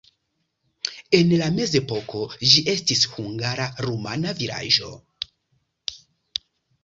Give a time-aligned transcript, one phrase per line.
[1.17, 2.21] En la mezepoko
[2.53, 4.89] ĝi estis hungara-rumana vilaĝo.